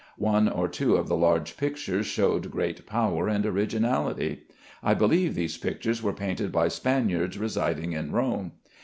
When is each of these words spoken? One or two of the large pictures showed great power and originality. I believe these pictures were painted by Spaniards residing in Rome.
One 0.17 0.49
or 0.49 0.67
two 0.67 0.95
of 0.95 1.07
the 1.07 1.15
large 1.15 1.57
pictures 1.57 2.07
showed 2.07 2.49
great 2.49 2.87
power 2.87 3.27
and 3.27 3.45
originality. 3.45 4.45
I 4.81 4.95
believe 4.95 5.35
these 5.35 5.57
pictures 5.59 6.01
were 6.01 6.11
painted 6.11 6.51
by 6.51 6.69
Spaniards 6.69 7.37
residing 7.37 7.93
in 7.93 8.11
Rome. 8.11 8.53